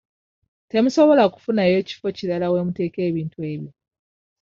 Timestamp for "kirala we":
2.17-2.59